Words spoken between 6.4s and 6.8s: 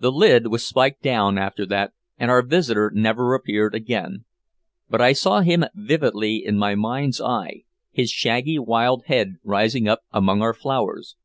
in my